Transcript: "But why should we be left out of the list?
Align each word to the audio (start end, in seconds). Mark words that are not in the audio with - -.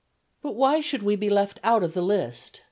"But 0.41 0.55
why 0.55 0.79
should 0.79 1.03
we 1.03 1.15
be 1.15 1.29
left 1.29 1.59
out 1.63 1.83
of 1.83 1.93
the 1.93 2.01
list? 2.01 2.59